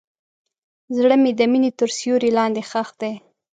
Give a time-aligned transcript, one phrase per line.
[0.97, 3.13] زړه مې د مینې تر سیوري لاندې ښخ دی.